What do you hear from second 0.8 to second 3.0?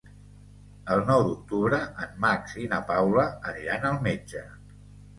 El nou d'octubre en Max i na